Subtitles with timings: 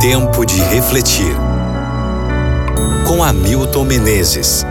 [0.00, 1.36] Tempo de refletir.
[3.06, 4.64] Com Hamilton Menezes.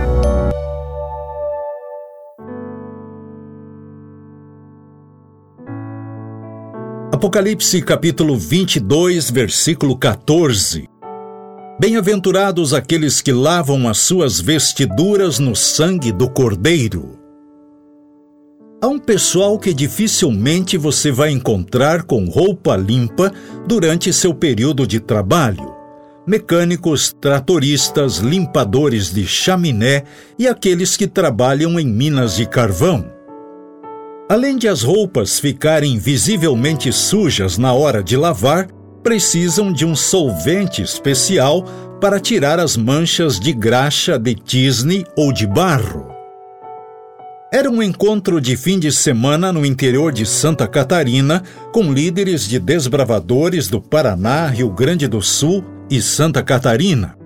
[7.14, 10.90] Apocalipse capítulo 22, versículo 14.
[11.80, 17.19] Bem-aventurados aqueles que lavam as suas vestiduras no sangue do Cordeiro.
[18.82, 23.30] Há um pessoal que dificilmente você vai encontrar com roupa limpa
[23.68, 25.76] durante seu período de trabalho.
[26.26, 30.04] Mecânicos, tratoristas, limpadores de chaminé
[30.38, 33.06] e aqueles que trabalham em minas de carvão.
[34.30, 38.70] Além de as roupas ficarem visivelmente sujas na hora de lavar,
[39.04, 41.66] precisam de um solvente especial
[42.00, 46.09] para tirar as manchas de graxa de tisne ou de barro.
[47.52, 51.42] Era um encontro de fim de semana no interior de Santa Catarina
[51.74, 57.18] com líderes de desbravadores do Paraná, Rio Grande do Sul e Santa Catarina.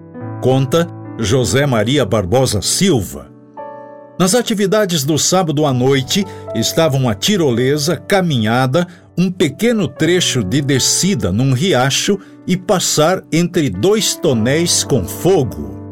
[0.42, 0.88] Conta
[1.20, 3.30] José Maria Barbosa Silva.
[4.18, 11.34] Nas atividades do sábado à noite estavam a tirolesa, caminhada, um pequeno trecho de descida
[11.34, 12.18] num riacho
[12.48, 15.83] e passar entre dois tonéis com fogo.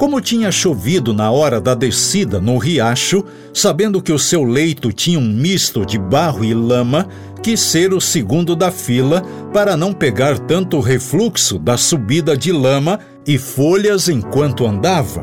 [0.00, 5.18] Como tinha chovido na hora da descida no riacho, sabendo que o seu leito tinha
[5.18, 7.06] um misto de barro e lama,
[7.42, 12.98] quis ser o segundo da fila para não pegar tanto refluxo da subida de lama
[13.26, 15.22] e folhas enquanto andava.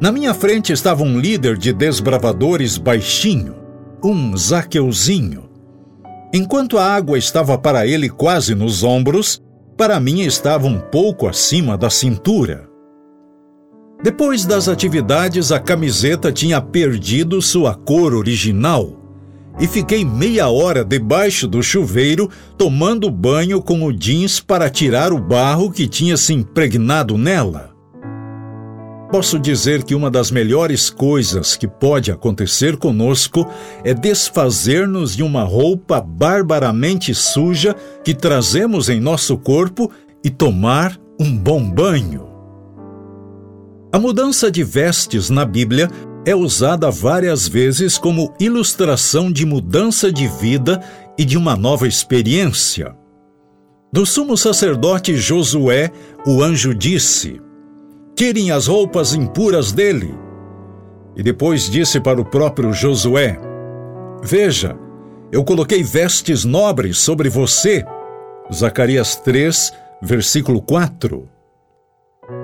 [0.00, 3.54] Na minha frente estava um líder de desbravadores baixinho,
[4.02, 5.48] um Zaqueuzinho.
[6.34, 9.40] Enquanto a água estava para ele quase nos ombros,
[9.76, 12.67] para mim estava um pouco acima da cintura.
[14.08, 18.96] Depois das atividades, a camiseta tinha perdido sua cor original
[19.60, 25.18] e fiquei meia hora debaixo do chuveiro tomando banho com o jeans para tirar o
[25.18, 27.74] barro que tinha se impregnado nela.
[29.12, 33.46] Posso dizer que uma das melhores coisas que pode acontecer conosco
[33.84, 39.92] é desfazer-nos de uma roupa barbaramente suja que trazemos em nosso corpo
[40.24, 42.27] e tomar um bom banho.
[43.90, 45.88] A mudança de vestes na Bíblia
[46.26, 50.82] é usada várias vezes como ilustração de mudança de vida
[51.16, 52.94] e de uma nova experiência.
[53.90, 55.90] Do sumo sacerdote Josué,
[56.26, 57.40] o anjo disse:
[58.14, 60.14] Tirem as roupas impuras dele.
[61.16, 63.40] E depois disse para o próprio Josué:
[64.22, 64.76] Veja,
[65.32, 67.86] eu coloquei vestes nobres sobre você.
[68.52, 69.72] Zacarias 3,
[70.02, 71.37] versículo 4.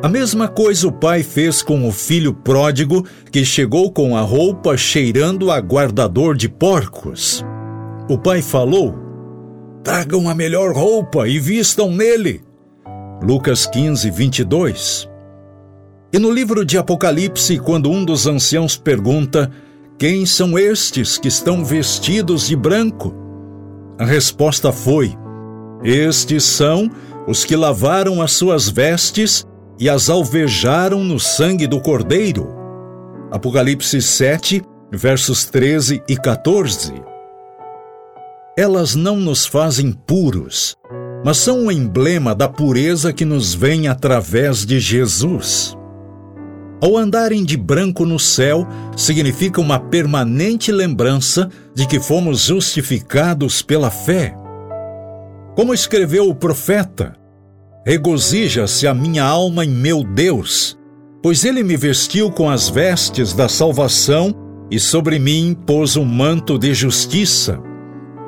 [0.02, 4.78] A mesma coisa o pai fez com o filho pródigo que chegou com a roupa
[4.78, 7.44] cheirando a guardador de porcos.
[8.08, 8.94] O pai falou:
[9.82, 12.42] Tragam a melhor roupa e vistam nele.
[13.22, 15.06] Lucas 15, 22.
[16.10, 19.50] E no livro de Apocalipse, quando um dos anciãos pergunta:
[19.98, 23.14] Quem são estes que estão vestidos de branco?
[23.98, 25.14] A resposta foi:
[25.82, 26.90] Estes são
[27.26, 29.46] os que lavaram as suas vestes
[29.78, 32.48] e as alvejaram no sangue do Cordeiro.
[33.30, 34.62] Apocalipse 7,
[34.92, 36.92] versos 13 e 14.
[38.56, 40.76] Elas não nos fazem puros,
[41.24, 45.76] mas são um emblema da pureza que nos vem através de Jesus.
[46.80, 53.90] Ao andarem de branco no céu, significa uma permanente lembrança de que fomos justificados pela
[53.90, 54.36] fé.
[55.56, 57.16] Como escreveu o profeta,
[57.84, 60.78] regozija-se a minha alma em meu Deus,
[61.22, 64.34] pois ele me vestiu com as vestes da salvação
[64.70, 67.60] e sobre mim pôs um manto de justiça.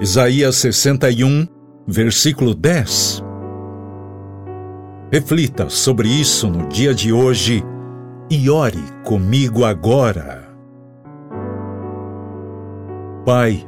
[0.01, 1.47] Isaías 61,
[1.87, 3.23] versículo 10.
[5.11, 7.65] Reflita sobre isso no dia de hoje
[8.31, 10.45] e ore comigo agora.
[13.25, 13.67] Pai,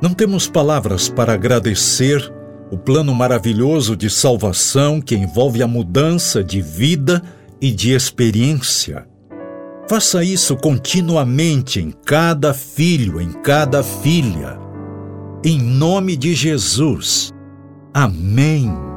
[0.00, 2.32] não temos palavras para agradecer
[2.70, 7.22] o plano maravilhoso de salvação que envolve a mudança de vida
[7.60, 9.06] e de experiência.
[9.88, 14.58] Faça isso continuamente em cada filho, em cada filha.
[15.44, 17.32] Em nome de Jesus.
[17.94, 18.95] Amém.